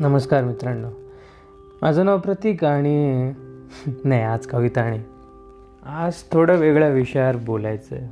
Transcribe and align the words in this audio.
नमस्कार 0.00 0.44
मित्रांनो. 0.44 0.88
माझं 1.82 2.04
नाव 2.04 2.18
प्रतीक 2.18 2.64
आणि 2.64 3.32
नाही 4.04 4.22
आज 4.22 4.46
कविता 4.46 4.80
आणि. 4.80 5.02
आज 5.86 6.14
थोडं 6.32 6.56
वेगळ्या 6.56 6.88
विषयावर 6.88 7.36
बोलायचं 7.36 7.96
आहे 7.96 8.06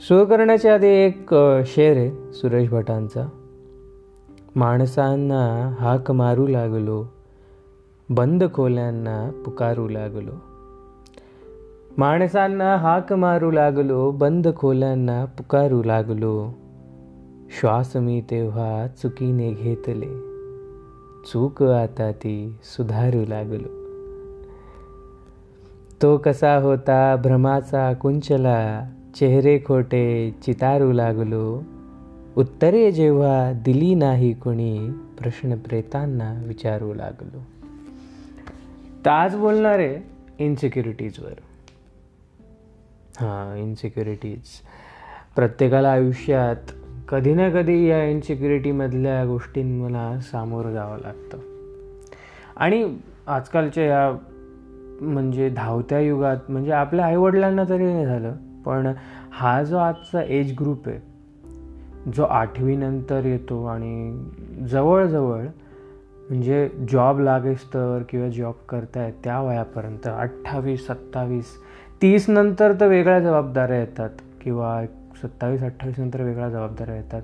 सुरू 0.00 0.24
करण्याच्या 0.24 0.74
आधी 0.74 0.86
एक 0.86 1.34
शेर 1.66 1.96
आहे 1.96 2.32
सुरेश 2.32 2.70
भटांचा. 2.70 3.28
माणसांना 4.56 5.74
हाक 5.80 6.10
मारू 6.10 6.46
लागलो 6.46 7.04
बंद 8.10 8.44
खोल्यांना 8.54 9.42
पुकारू 9.44 9.88
लागलो. 9.88 10.32
माणसांना 11.98 12.76
हाक 12.76 13.12
मारू 13.12 13.50
लागलो 13.50 14.10
बंद 14.10 14.48
खोल्यांना 14.56 15.24
पुकारू 15.24 15.82
लागलो. 15.82 16.50
श्वास 17.58 17.96
मी 17.96 18.20
तेव्हा 18.20 18.86
चुकीने 18.86 19.52
घेतले. 19.52 20.08
चूक 21.26 21.62
आता 21.62 22.12
ती 22.12 22.56
सुधारू 22.62 23.24
लागलो. 23.28 23.68
तो 26.02 26.16
कसा 26.18 26.54
होता 26.56 27.16
भ्रमाचा 27.16 27.92
कुंचला 27.92 28.90
चेहरे 29.14 29.58
खोटे 29.58 30.34
चितारू 30.42 30.92
लागलो. 30.92 31.62
उत्तरे 32.36 32.92
जेव्हा 32.92 33.52
दिली 33.52 33.94
नाही 33.94 34.32
कोणी 34.32 34.90
प्रश्न 35.18 35.56
प्रेतांना 35.56 36.42
विचारू 36.46 36.94
लागलो. 36.94 37.38
तर 39.04 39.10
आज 39.10 39.36
बोलणार 39.36 39.78
आहे 39.78 39.98
इन्सिक्युरिटीजवर 40.44 41.34
हां 43.16 43.58
इन्सिक्युरिटीज 43.58 44.42
प्रत्येकाला 45.36 45.92
आयुष्यात 45.92 46.72
कधी 47.10 47.34
ना 47.34 47.50
कधी 47.50 47.88
या 47.88 48.04
इन्सिक्युरिटीमधल्या 48.04 49.24
गोष्टींना 49.24 50.20
सामोरं 50.20 50.72
जावं 50.72 50.98
लागतं. 50.98 51.38
आणि 52.56 52.98
आजकालच्या 53.26 53.84
या 53.84 54.16
म्हणजे 55.00 55.48
धावत्या 55.48 56.00
युगात 56.00 56.36
म्हणजे 56.48 56.72
आपल्या 56.72 57.06
आईवडिलांना 57.06 57.64
तरी 57.64 57.84
नाही 57.84 58.06
झालं 58.06 58.32
पण 58.66 58.92
हा 59.32 59.62
जो 59.62 59.76
आजचा 59.76 60.22
एज 60.22 60.52
ग्रुप 60.60 60.88
आहे 60.88 60.98
जो 62.16 62.24
आठवीनंतर 62.24 63.24
येतो 63.24 63.64
आणि 63.64 64.26
जवळजवळ 64.70 65.40
म्हणजे 66.28 66.68
जॉब 66.92 67.20
लागेस 67.20 67.64
तर 67.74 68.02
किंवा 68.08 68.28
जॉब 68.28 68.54
करताय 68.68 69.10
त्या 69.24 69.40
वयापर्यंत 69.40 70.06
अठ्ठावीस 70.06 70.86
सत्तावीस 70.86 71.56
तीस 72.02 72.30
नंतर 72.30 72.72
तर 72.80 72.86
वेगळ्या 72.86 73.20
जबाबदाऱ्या 73.20 73.80
येतात 73.80 74.10
किंवा 74.40 74.84
सत्तावीस 75.22 75.62
अठ्ठावीस 75.62 75.98
नंतर 75.98 76.22
वेगळ्या 76.22 76.48
जबाबदाऱ्या 76.48 76.96
येतात. 76.96 77.22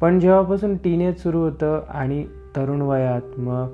पण 0.00 0.18
जेव्हापासून 0.20 0.76
टीनेज 0.76 1.22
सुरू 1.22 1.40
होतं 1.40 1.80
आणि 1.88 2.24
तरुण 2.56 2.80
वयात 2.82 3.38
मग 3.38 3.68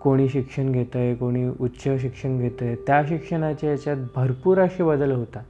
कोणी 0.00 0.28
शिक्षण 0.28 0.72
घेतं 0.72 0.98
आहे 0.98 1.14
कोणी 1.14 1.48
उच्च 1.60 1.82
शिक्षण 2.00 2.38
घेतं 2.38 2.64
आहे 2.64 2.74
त्या 2.86 3.02
शिक्षणाच्या 3.08 3.70
याच्यात 3.70 3.96
भरपूर 4.16 4.58
असे 4.58 4.84
बदल 4.84 5.12
होतात. 5.12 5.44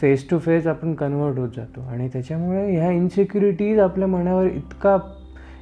फेस 0.00 0.28
टू 0.30 0.38
फेस 0.38 0.66
आपण 0.66 0.94
कन्वर्ट 0.94 1.38
होत 1.38 1.48
जातो 1.56 1.80
आणि 1.80 2.08
त्याच्यामुळे 2.08 2.76
ह्या 2.76 2.90
इन्सिक्युरिटीज 2.90 3.78
आपल्या 3.78 4.08
मनावर 4.08 4.46
इतका 4.46 4.96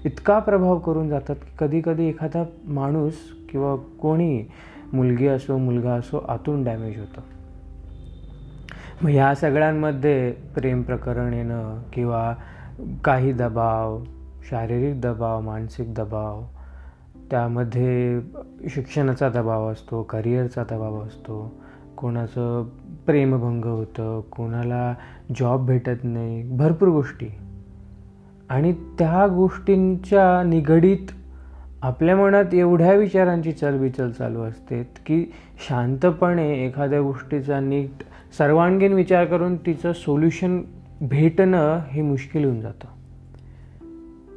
इतका 0.04 0.38
प्रभाव 0.38 0.78
करून 0.78 1.08
जातात 1.08 1.36
की 1.36 1.56
कधी 1.58 1.80
कधी 1.84 2.08
एखादा 2.08 2.44
माणूस 2.64 3.14
किंवा 3.50 3.74
कोणी 3.76 4.44
मुलगी 4.92 5.26
असो 5.26 5.56
मुलगा 5.58 5.92
असो 5.92 6.18
आतून 6.28 6.64
डॅमेज 6.64 6.98
होतं. 6.98 7.37
मग 9.02 9.10
ह्या 9.10 9.34
सगळ्यांमध्ये 9.34 10.32
प्रेम 10.32 10.82
प्रकरण 10.82 11.32
येणं 11.32 11.82
किंवा 11.92 12.34
काही 13.04 13.32
दबाव 13.32 14.02
शारीरिक 14.50 15.00
दबाव 15.00 15.40
मानसिक 15.40 15.94
दबाव 15.94 16.42
त्यामध्ये 17.30 18.20
शिक्षणाचा 18.70 19.28
दबाव 19.28 19.72
असतो 19.72 20.02
करिअरचा 20.02 20.62
दबाव 20.62 21.02
असतो 21.02 21.54
कोणाचं 21.96 22.62
प्रेमभंग 23.06 23.64
होतं 23.64 24.20
कोणाला 24.20 24.94
जॉब 25.40 25.66
भेटत 25.66 26.04
नाही 26.04 26.42
भरपूर 26.56 26.88
गोष्टी. 26.88 27.28
आणि 28.48 28.72
त्या 28.72 29.26
गोष्टींच्या 29.26 30.42
निगडीत 30.42 31.12
आपल्या 31.82 32.16
मनात 32.16 32.54
एवढ्या 32.54 32.92
विचारांची 32.92 33.52
चलबिचल 33.52 34.10
चालू 34.10 34.42
असते 34.42 34.82
की 35.06 35.32
शांतपणे 35.68 36.66
एखाद्या 36.66 37.00
गोष्टीचा 37.00 37.60
नीट 37.60 38.02
सर्वांगीण 38.38 38.92
विचार 38.92 39.24
करून 39.24 39.56
तिचं 39.56 39.92
सोल्युशन 39.92 40.62
भेटणं 41.00 41.80
हे 41.90 42.02
मुश्किल 42.02 42.44
होऊन 42.44 42.60
जातं. 42.60 42.88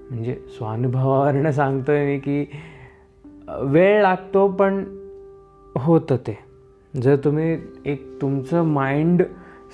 म्हणजे 0.09 0.35
स्वानुभवावरनं 0.57 1.51
सांगतोय 1.51 2.06
मी 2.06 2.19
की 2.19 2.46
वेळ 3.59 4.01
लागतो 4.01 4.47
पण 4.47 4.84
होतं 5.78 6.16
ते. 6.16 6.38
जर 7.01 7.16
तुम्ही 7.16 7.57
एक 7.85 8.22
तुमचं 8.22 8.63
माइंड 8.63 9.24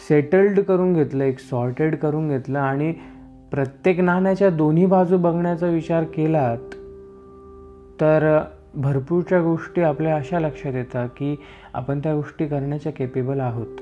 सेटल्ड 0.09 0.59
करून 0.59 0.93
घेतलं 0.93 1.23
एक 1.23 1.39
सॉर्टेड 1.39 1.95
करून 1.95 2.27
घेतलं 2.27 2.59
आणि 2.59 2.93
प्रत्येक 3.51 3.99
नाण्याच्या 3.99 4.49
दोन्ही 4.49 4.85
बाजू 4.85 5.17
बघण्याचा 5.17 5.67
विचार 5.67 6.03
केलात 6.03 6.75
तर 8.01 8.39
भरपूरच्या 8.75 9.41
गोष्टी 9.41 9.81
आपल्या 9.81 10.15
अशा 10.15 10.39
लक्षात 10.39 10.73
येतात 10.73 11.09
की 11.09 11.35
आपण 11.73 11.99
त्या 11.99 12.15
गोष्टी 12.15 12.47
करण्याच्या 12.47 12.91
केपेबल 12.91 13.39
आहोत. 13.39 13.81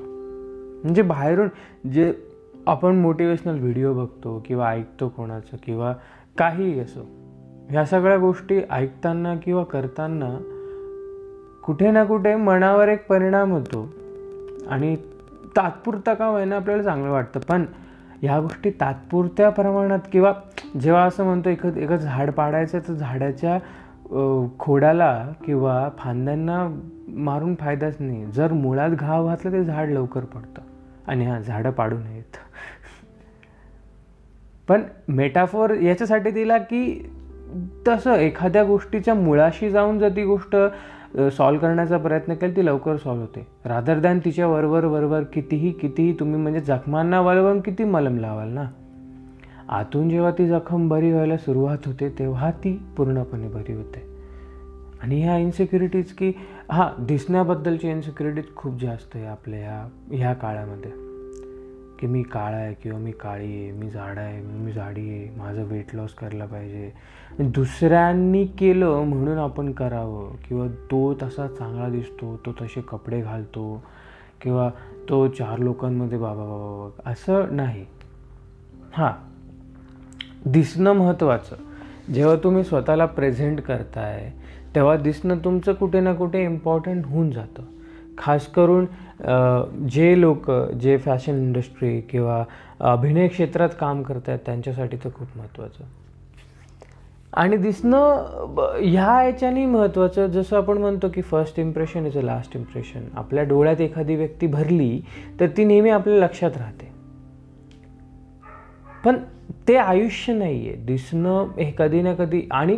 म्हणजे 0.84 1.02
बाहेरून 1.02 1.48
जे 1.90 2.14
आपण 2.68 2.96
मोटिवेशनल 2.96 3.60
व्हिडिओ 3.60 3.94
बघतो 3.94 4.44
किंवा 4.46 4.70
ऐकतो 4.70 5.08
कोणाचं 5.08 5.58
किंवा 5.64 5.94
काहीही 6.38 6.80
असो 6.80 7.08
ह्या 7.70 7.86
सगळ्या 7.86 8.18
गोष्टी 8.18 8.62
ऐकताना 8.72 9.36
किंवा 9.36 9.64
करताना 9.64 10.38
कुठे 11.64 11.92
ना 11.92 12.04
कुठे 12.04 12.36
मनावर 12.36 12.88
एक 12.88 13.08
परिणाम 13.08 13.52
होतो 13.52 13.90
आणि 14.70 14.96
तात्पुरता 15.58 16.14
का 16.14 16.26
होईना 16.26 16.56
आपल्याला 16.56 16.84
चांगलं 16.84 17.12
वाटतं. 17.12 17.40
पण 17.40 17.66
ह्या 18.22 18.40
गोष्टी 18.40 18.70
तात्पुरत्या 18.70 19.50
प्रमाणात 19.50 20.00
किंवा 20.12 20.34
जेव्हा 20.82 21.04
असं 21.04 21.24
म्हणतो 21.24 21.50
एक 21.50 21.66
एक 21.66 21.90
झाड 21.90 22.32
पाडायचं 22.32 22.80
तर 22.80 22.94
झाडाच्या 22.94 23.60
खोडाला 24.60 25.12
किंवा 25.46 25.90
फांद्यांना 25.98 26.68
मारून 27.08 27.56
फायदाच 27.56 27.96
नाही. 28.00 28.26
जर 28.26 28.54
मुळात 28.54 28.90
घाव 28.90 29.28
घातला 29.28 29.52
ते 29.52 29.64
झाड 29.64 29.90
लवकर 29.90 30.26
पडतं 30.26 30.62
आणि 31.08 31.26
हा 31.26 31.40
झाडं 31.40 31.72
पाडू 31.72 31.98
नयेत. 31.98 32.38
पण 34.68 34.82
मेटाफोर 35.08 35.74
याच्यासाठी 35.74 36.32
दिला 36.32 36.58
की 36.58 37.12
तसं 37.88 38.14
एखाद्या 38.14 38.64
गोष्टीच्या 38.64 39.14
मुळाशी 39.14 39.70
जाऊन 39.70 40.00
जर 40.00 40.10
ती 40.10 40.24
गोष्ट 40.24 40.56
सॉल्व 41.34 41.60
करण्याचा 41.60 41.98
प्रयत्न 41.98 42.34
केला 42.34 42.56
ती 42.56 42.66
लवकर 42.66 42.96
सॉल्व 42.96 43.22
होते. 43.22 43.48
रादर 43.66 44.00
दॅन 44.00 44.20
तिच्या 44.26 44.48
वरवर 44.48 44.86
वरवर 44.86 45.24
कितीही 45.24 45.72
कितीही 45.72 46.14
तुम्ही 46.20 46.42
म्हणजे 46.42 46.60
जखमांना 46.60 47.22
वरवर 47.22 47.60
किती 47.60 47.84
मलम 47.84 48.18
लावाल 48.18 48.50
ना? 48.50 48.66
आतून 49.70 50.10
जेव्हा 50.10 50.32
ती 50.32 50.48
जखम 50.48 50.90
बरी 50.90 51.12
व्हायला 51.12 51.38
सुरुवात 51.38 51.78
होते 51.86 52.10
तेव्हा 52.10 52.52
ती 52.52 52.82
पूर्णपणे 52.98 53.48
बरी 53.48 53.74
होते. 53.74 54.16
आणि 55.04 55.22
ह्या 55.22 55.38
इन्सिक्युरिटीज 55.38 56.12
की 56.12 56.34
हां 56.72 57.06
दिसण्याबद्दलची 57.06 57.90
इन्सिक्युरिटीज 57.90 58.56
खूप 58.56 58.82
जास्त 58.82 59.16
आहे 59.16 59.26
आपल्या 59.26 59.60
ह्या 59.60 59.88
ह्या 60.12 60.34
काळामध्ये. 60.34 60.92
की 62.00 62.08
मी 62.08 62.24
काळा 62.24 62.58
आहे 62.58 62.74
किंवा 62.74 63.00
मी 63.00 63.12
काळी 63.12 63.46
आहे 63.46 63.72
मी 63.72 63.90
झाड 63.90 64.18
आहे 64.18 64.42
मी 64.42 64.72
जाडी 64.72 65.10
आहे 65.10 65.40
माझं 65.40 65.64
वेट 65.64 65.96
लॉस 65.96 66.14
करायला 66.14 66.46
पाहिजे. 66.46 66.92
दुसऱ्यांनी 67.40 68.46
केलं 68.46 69.02
म्हणून 69.02 69.38
आपण 69.38 69.72
करावं. 69.72 70.36
किंवा 70.48 70.68
तो 70.68 71.14
तसा 71.14 71.48
चांगला 71.48 71.90
दिसतो 71.90 72.42
तो 72.46 72.52
तसे 72.52 72.82
कपडे 72.82 73.22
घालतो 73.22 73.84
किंवा 74.42 74.70
तो 75.10 75.28
चार 75.28 75.60
लोकांमध्ये 75.60 76.18
बाबा 76.18 76.44
बाबा 76.44 77.12
असं 77.12 77.56
नाही. 77.56 77.86
हां 78.94 79.35
दिसणं 80.46 80.94
महत्त्वाचं 80.94 81.56
जेव्हा 82.14 82.36
तुम्ही 82.36 82.64
स्वतःला 82.64 83.06
प्रेझेंट 83.06 83.62
करताय 83.62 84.32
तेव्हा 84.76 84.96
दिसणं 84.98 85.38
तुमचं 85.44 85.74
कुठे 85.74 86.00
ना 86.00 86.14
कुठे 86.14 86.44
इम्पॉर्टंट 86.44 87.06
होऊन 87.06 87.32
जातं. 87.32 87.64
खास 88.18 88.48
करून 88.48 88.86
जे 89.90 90.20
लोक 90.22 90.50
जे 90.82 90.98
फॅशन 90.98 91.38
इंडस्ट्री 91.38 92.00
किंवा 92.02 92.44
अभिनय 92.92 93.28
क्षेत्रात 93.28 93.70
काम 93.80 94.02
करत 94.04 94.28
आहेत 94.28 94.40
त्यांच्यासाठी 94.46 94.98
तर 94.98 95.10
खूप 95.16 95.38
महत्त्वाचं 95.38 95.84
आणि 97.34 97.58
दिसणं 97.58 98.76
ह्या 98.82 99.22
याच्याने 99.24 99.66
महत्त्वाचं 99.66 100.28
जसं 100.28 100.58
आपण 100.58 100.78
म्हणतो 100.78 101.08
की 101.14 101.22
first 101.22 101.60
impression 101.60 102.06
is 102.06 102.18
a 102.18 102.22
last 102.22 102.56
impression 102.58 103.08
आपल्या 103.16 103.44
डोळ्यात 103.44 103.82
एखादी 103.82 104.16
व्यक्ती 104.16 104.48
भरली 104.48 105.02
तर 105.40 105.48
ती 105.58 105.64
नेहमी 105.66 105.90
आपल्या 105.90 106.18
लक्षात 106.18 106.58
राहते. 106.58 106.94
पण 109.06 109.18
ते 109.68 109.76
आयुष्य 109.76 110.34
नाही 110.34 110.68
आहे 110.68 110.78
दिसणं 110.86 111.48
हे 111.58 111.72
कधी 111.78 112.02
ना 112.02 112.14
कधी 112.16 112.42
आणि 112.52 112.78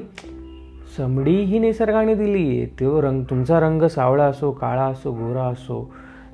समडी 0.97 1.35
ही 1.45 1.59
निसर्गाने 1.59 2.13
दिली 2.15 2.43
आहे 2.49 2.65
तो 2.79 3.01
रंग 3.01 3.23
तुमचा 3.29 3.59
रंग 3.59 3.81
सावळा 3.87 4.25
असो 4.25 4.51
काळा 4.51 4.85
असो 4.85 5.11
गोरा 5.11 5.43
असो 5.43 5.83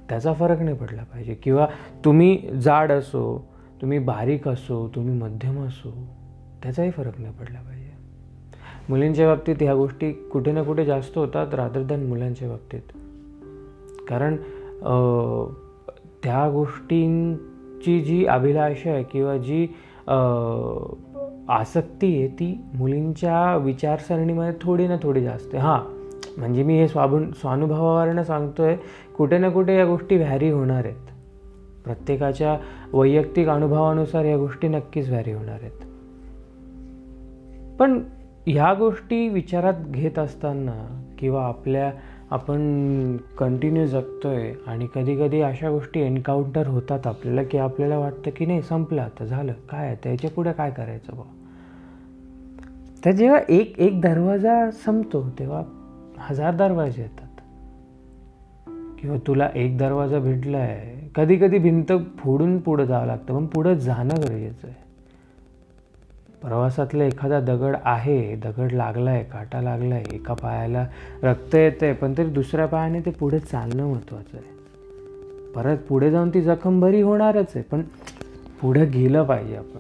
त्याचा 0.10 0.34
फरक 0.34 0.62
नाही 0.62 0.78
पडला 0.78 1.04
पाहिजे. 1.04 1.34
किंवा 1.34 1.68
तुम्ही 2.06 2.38
जाड 2.64 2.92
असो 2.92 3.24
तुम्ही 3.82 4.00
बारीक 4.00 4.48
असो 4.48 4.88
तुम्ही 4.96 5.14
मध्यम 5.20 5.64
असो 5.66 5.92
त्याचाही 6.64 6.92
फरक 6.92 7.20
नाही 7.20 7.34
पडला 7.34 7.60
पाहिजे. 7.60 7.92
मुलींच्या 8.90 9.28
बाबतीत 9.28 9.56
ह्या 9.62 9.74
गोष्टी 9.76 10.12
कुठे 10.32 10.52
ना 10.52 10.64
कुठे 10.64 10.86
जास्त 10.86 11.18
होतात 11.18 11.54
रादर 11.54 11.84
दॅन 11.84 12.06
मुलांच्या 12.08 12.48
बाबतीत. 12.50 12.92
कारण 14.10 14.36
त्या 16.24 16.50
गोष्टींची 16.50 18.00
जी 18.02 18.26
अभिलाषा 18.26 18.92
आहे 18.92 19.04
किंवा 19.04 19.38
जी 19.38 19.68
आसक्ती 21.50 22.18
आहे 22.18 22.28
ती 22.28 22.64
मुलींच्या 22.74 23.56
विचारसरणीमध्ये 23.58 24.54
थोडी 24.62 24.88
ना 24.88 24.96
थोडी 25.04 25.22
जास्त 25.22 25.56
आहे. 25.56 25.64
हां 25.64 25.80
म्हणजे 26.38 26.64
मी 26.64 26.78
हे 26.78 26.88
स्वाभून 26.88 27.32
स्वानुभवावरनं 27.32 28.24
सांगतो 28.24 28.64
आहे 28.64 28.78
कुठे 29.18 29.38
ना 29.38 29.50
कुठे 29.50 29.78
या 29.78 29.86
गोष्टी 29.86 30.18
व्हॅरी 30.18 30.50
होणार 30.50 30.86
आहेत. 30.86 31.12
प्रत्येकाच्या 31.86 32.58
वैयक्तिक 32.94 33.48
अनुभवानुसार 33.48 34.26
या 34.26 34.38
गोष्टी 34.38 34.68
नक्कीच 34.68 35.10
व्हॅरी 35.10 35.32
होणार 35.32 35.60
आहेत. 35.62 35.86
पण 37.80 38.04
ह्या 38.48 38.74
गोष्टी 38.74 39.28
विचारात 39.30 39.74
घेत 39.88 40.20
असताना 40.20 41.06
किंवा 41.20 41.46
आपल्या 41.46 41.92
आपण 42.34 43.18
कंटिन्यू 43.38 43.86
जगतोय 43.86 44.54
आणि 44.68 44.88
कधी 44.96 45.16
कधी 45.16 45.42
अशा 45.42 45.70
गोष्टी 45.70 46.00
एन्काउंटर 46.00 46.68
होतात 46.68 47.08
आपल्याला 47.08 47.44
की 47.44 47.58
आपल्याला 47.58 47.98
वाटतं 47.98 48.32
की 48.36 48.46
नाही 48.46 48.62
संपलं 48.62 49.02
आता 49.02 49.26
झालं. 49.26 49.54
काय 49.70 49.96
त्याच्या 50.04 50.30
पुढे 50.30 50.52
काय 50.52 50.72
करायचं 50.72 51.18
बा 51.18 51.24
तर 53.06 53.12
जेव्हा 53.12 53.40
एक 53.50 53.80
एक 53.80 54.02
दरवाजा 54.02 54.72
संपतो 54.72 55.30
तेव्हा 55.40 55.62
हजार 56.18 56.56
दरवाजे 56.56 57.02
येतात. 57.02 57.28
किंवा 59.02 59.18
तुला 59.28 59.50
एक 59.56 59.78
दरवाजा 59.78 60.20
भेटला 60.20 60.58
आहे 60.58 61.10
कधी 61.16 61.36
कधी 61.36 61.58
भिंत 61.58 61.92
फोडून 62.18 62.58
पुढं 62.60 62.86
जावं 62.86 63.06
लागतं 63.06 63.36
पण 63.36 63.46
पुढं 63.46 63.74
जाणं 63.74 64.16
गरजेचं 64.16 64.68
आहे. 64.68 64.83
प्रवासातला 66.44 67.04
एखादा 67.04 67.40
दगड 67.40 67.76
आहे 67.84 68.36
दगड 68.36 68.72
लागला 68.72 69.10
आहे 69.10 69.24
काटा 69.24 69.62
लागला 69.62 69.96
आहे 69.96 70.04
एका 70.14 70.34
पायाला 70.34 70.88
रक्त 71.24 71.56
येतं 71.56 71.86
आहे 71.86 71.94
पण 71.94 72.14
तरी 72.18 72.26
दुसऱ्या 72.26 72.66
पायाने 72.66 73.00
ते 73.00 73.12
पुढे 73.12 73.40
चालणं 73.40 73.88
महत्त्वाचं 73.88 74.38
आहे. 74.38 74.54
परत 75.56 75.78
पुढे 75.78 76.12
जाऊन 76.12 76.30
ती 76.30 76.42
जखम 76.42 76.80
बरी 76.80 77.02
होणारच 77.02 77.52
आहे 77.56 77.62
पण 77.62 77.82
पुढं 78.62 78.92
गेलं 78.92 79.24
पाहिजे 79.24 79.56
आपण. 79.56 79.80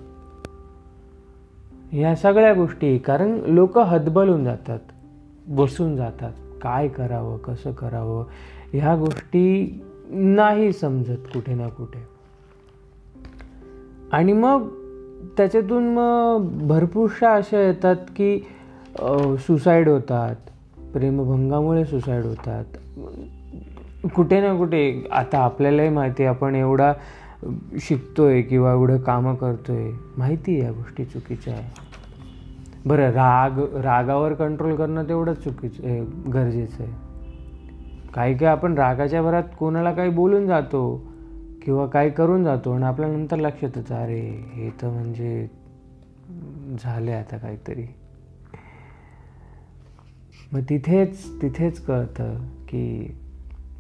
या 1.98 2.16
सगळ्या 2.16 2.54
गोष्टी 2.54 2.98
कारण 2.98 3.40
लोक 3.46 3.78
हतबलून 3.78 4.44
जातात 4.44 4.80
बसून 5.48 5.96
जातात 5.96 6.34
काय 6.62 6.88
करावं 6.88 7.38
कसं 7.38 7.72
करावं 7.72 8.26
ह्या 8.74 8.96
गोष्टी 8.96 9.82
नाही 10.10 10.74
समजत 10.74 11.28
कुठे 11.34 11.54
ना 11.54 11.68
कुठे. 11.68 12.08
आणि 14.12 14.34
मग 14.34 14.68
त्याच्यातून 15.38 15.88
मग 15.94 16.50
भरपूरशा 16.68 17.34
अशा 17.36 17.60
येतात 17.60 17.96
की 18.10 18.40
सुसाईड 19.40 19.90
होतात. 19.90 20.36
प्रेमभंगामुळे 20.94 21.86
सुसाईड 21.86 22.24
होतात. 22.24 22.66
कुठे 24.16 24.42
ना 24.42 24.56
कुठे 24.58 25.08
आता 25.12 25.38
आपल्यालाही 25.38 25.90
माहिती 25.90 26.24
आहे 26.24 26.36
आपण 26.36 26.56
एवढा 26.56 26.94
शिकतोय 27.82 28.42
किंवा 28.42 28.72
एवढं 28.72 28.98
कामं 28.98 29.36
करतोय 29.36 29.92
माहिती 30.18 30.52
आहे 30.52 30.64
या 30.64 30.72
गोष्टी 30.72 31.06
चुकीच्या 31.06 31.54
आहे. 31.54 31.70
बरं 32.86 33.12
राग 33.12 33.60
रागावर 33.76 34.34
कंट्रोल 34.34 34.76
करणं 34.76 35.04
तेवढंच 35.04 35.44
चुकीचं 35.44 35.88
आहे 35.88 36.04
गरजेचं 36.34 36.84
आहे. 36.84 36.92
काही 38.14 38.38
काही 38.38 38.52
आपण 38.52 38.74
रागाच्या 38.74 39.22
भरात 39.22 39.44
कोणाला 39.60 39.92
काही 39.92 40.10
बोलून 40.10 40.48
जातो 40.48 40.84
किंवा 41.64 41.86
काय 41.88 42.10
करून 42.10 42.44
जातो 42.44 42.72
आणि 42.72 42.84
आपल्या 42.84 43.10
नंतर 43.10 43.38
लक्षात 43.38 43.78
येतं 43.78 43.96
अरे 43.96 44.20
हे 44.54 44.70
तर 44.82 44.90
म्हणजे 44.90 45.48
झाले 46.80 47.12
आता 47.12 47.38
काहीतरी. 47.38 47.86
मग 50.54 50.62
तिथेच 50.70 51.42
तिथेच 51.42 51.80
कळतं 51.80 52.36
की 52.70 53.16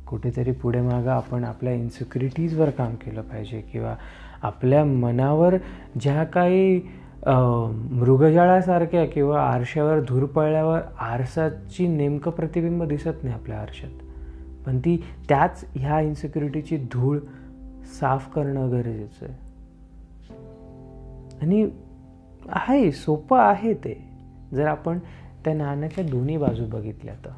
कुठेतरी 0.08 0.52
पुढे 0.52 0.82
मागं 0.82 1.12
आपण 1.12 1.44
आपल्या 1.44 1.74
इन्सिक्युरिटीजवर 1.74 2.70
काम 2.70 2.96
केलं 2.96 3.22
पाहिजे 3.22 3.62
किंवा 3.72 3.96
आपल्या 4.42 4.84
मनावर 4.86 5.56
ज्या 6.02 6.24
काही 6.24 6.82
मृगजाळासारख्या 7.26 9.06
किंवा 9.06 9.42
आरशावर 9.44 10.00
धूर 10.00 10.26
पडल्यावर 10.26 10.80
आरसाची 11.00 11.88
नेमकं 11.88 12.32
प्रतिबिंब 12.32 12.84
दिसत 12.84 13.24
नाही 13.24 13.36
आपल्या 13.36 13.60
आरशात. 13.60 14.04
पण 14.66 14.80
ती 14.80 14.96
त्याच 15.30 15.66
ह्या 15.76 16.00
इन्सिक्युरिटीची 16.00 16.78
धूळ 16.92 17.20
साफ 17.84 18.34
करणं 18.34 18.72
गरजेचं 18.72 19.26
आहे. 19.26 19.34
आणि 21.42 21.70
आहे 22.50 22.92
सोपं 22.92 23.40
आहे 23.40 23.74
ते. 23.74 24.04
जर 24.54 24.68
आपण 24.68 25.00
त्या 25.46 25.54
नाण्याच्या 25.54 26.04
दोन्ही 26.04 26.38
बाजू 26.38 26.66
बघितल्या 26.66 27.14
तर. 27.14 27.30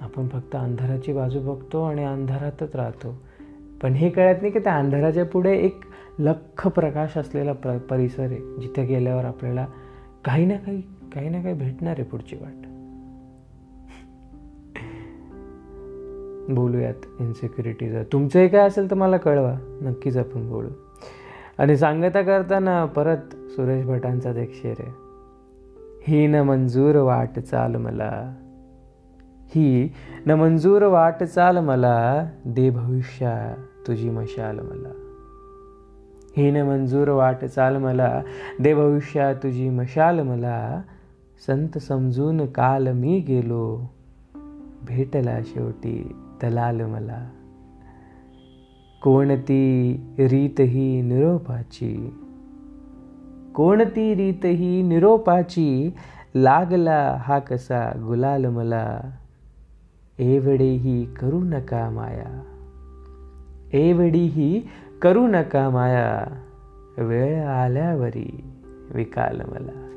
आपण 0.00 0.28
फक्त 0.28 0.56
अंधाराची 0.56 1.12
बाजू 1.12 1.40
बघतो 1.40 1.82
आणि 1.82 2.04
अंधारातच 2.04 2.76
राहतो. 2.76 3.22
पण 3.82 3.92
हे 3.92 4.10
कळत 4.10 4.36
नाही 4.40 4.52
की 4.52 4.58
त्या 4.58 4.76
अंधाराच्या 4.76 5.24
पुढे 5.24 5.56
एक 5.56 5.80
लख 6.18 6.68
प्रकाश 6.68 7.18
असलेला 7.18 7.52
प्र 7.52 7.78
परिसर 7.78 8.22
आहे 8.22 8.60
जिथे 8.60 8.84
गेल्यावर 8.84 9.24
आपल्याला 9.24 9.66
काही 10.24 10.46
ना 10.46 10.56
काही 10.56 10.82
काही 11.14 11.28
ना 11.28 11.42
काही 11.42 11.54
भेटणार 11.54 11.92
आहे 11.92 12.02
पुढची 12.02 12.36
वाट. 12.36 12.69
बोलूयात 16.54 17.20
इन्सिक्युरिटीज 17.20 17.96
तुमचंही 18.12 18.48
काय 18.48 18.60
असेल 18.60 18.90
तर 18.90 18.96
मला 18.96 19.16
कळवा 19.16 19.54
नक्कीच 19.82 20.16
आपण 20.16 20.50
बोलू. 20.50 20.68
आणि 21.58 21.76
सांगता 21.76 22.22
करताना 22.22 22.84
परत 22.84 23.16
सुरेश 23.32 23.86
भटांचाच 23.86 24.36
एक 24.36 24.54
शेर 24.54 24.74
आहे. 24.78 24.92
ही 26.06 26.26
न 26.26 26.34
मंजूर 26.34 26.96
वाट 26.96 27.38
चाल 27.38 27.76
मला. 27.76 28.34
ही 29.54 29.92
न 30.26 30.30
मंजूर 30.30 30.82
वाट 30.82 31.22
चाल 31.22 31.58
मला 31.58 32.28
दे 32.44 32.70
भविष्या 32.70 33.54
तुझी 33.86 34.10
मशाल 34.10 34.58
मला. 34.58 34.88
ही 36.36 36.50
न 36.50 36.56
मंजूर 36.56 37.08
वाट 37.08 37.44
चाल 37.44 37.76
मला 37.76 38.22
दे 38.60 38.74
भविष्या 38.74 39.32
तुझी 39.32 39.68
मशाल 39.68 40.20
मला. 40.20 40.82
संत 41.46 41.78
समजून 41.78 42.46
काल 42.46 42.88
मी 42.92 43.20
गेलो 43.20 43.90
भेटला 44.88 45.38
शेवटी 45.42 46.16
दलाल 46.42 46.80
मला. 46.80 47.30
कोणती 49.02 49.96
रीत 50.18 50.60
ही 50.60 51.02
निरोपाची? 51.02 52.14
कोणती 53.54 54.14
रीत 54.14 54.46
ही 54.46 54.82
निरोपाची? 54.82 55.90
लागला 56.34 57.16
हा 57.20 57.38
कसा 57.38 57.90
गुलाल 58.06 58.44
मला. 58.44 59.00
एवढेही 60.18 61.04
करू 61.04 61.40
नका 61.40 61.90
माया. 61.90 62.42
एवढीही 63.72 64.68
करू 65.02 65.26
नका 65.26 65.70
माया. 65.70 66.24
वेळ 66.98 67.44
आल्यावरी 67.44 68.44
विकाल 68.94 69.40
मला. 69.40 69.89